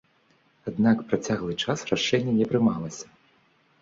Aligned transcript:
Аднак 0.71 1.03
працяглы 1.11 1.53
час 1.65 1.85
рашэнне 1.93 2.33
не 2.41 2.45
прымалася. 2.55 3.05